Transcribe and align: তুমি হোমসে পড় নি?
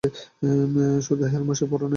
তুমি 0.03 1.25
হোমসে 1.33 1.65
পড় 1.71 1.83
নি? 1.83 1.89